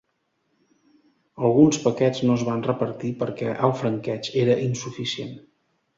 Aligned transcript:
Alguns 1.49 1.77
paquets 1.83 2.23
no 2.29 2.37
es 2.41 2.45
van 2.49 2.65
repartir 2.69 3.11
perquè 3.21 3.53
el 3.69 3.77
franqueig 3.83 4.31
era 4.45 4.57
insuficient. 4.67 5.37